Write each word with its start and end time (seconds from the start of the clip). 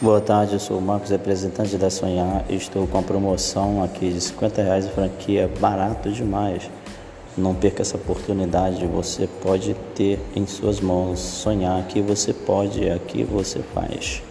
Boa 0.00 0.20
tarde, 0.20 0.52
eu 0.52 0.60
sou 0.60 0.78
o 0.78 0.80
Marcos, 0.80 1.10
representante 1.10 1.76
da 1.76 1.90
Sonhar. 1.90 2.44
Estou 2.48 2.86
com 2.86 3.00
a 3.00 3.02
promoção 3.02 3.82
aqui 3.82 4.12
de 4.12 4.20
50 4.20 4.62
reais 4.62 4.86
de 4.86 4.92
franquia, 4.92 5.50
barato 5.58 6.08
demais. 6.12 6.70
Não 7.36 7.52
perca 7.52 7.82
essa 7.82 7.96
oportunidade, 7.96 8.86
você 8.86 9.28
pode 9.42 9.74
ter 9.96 10.20
em 10.36 10.46
suas 10.46 10.80
mãos. 10.80 11.18
Sonhar 11.18 11.80
aqui 11.80 12.00
você 12.00 12.32
pode, 12.32 12.86
é 12.86 12.94
aqui 12.94 13.24
você 13.24 13.58
faz. 13.74 14.22